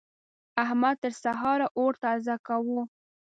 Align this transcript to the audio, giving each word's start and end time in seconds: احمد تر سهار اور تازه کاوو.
احمد 0.63 0.95
تر 1.03 1.13
سهار 1.23 1.59
اور 1.79 1.93
تازه 2.03 2.35
کاوو. 2.47 2.79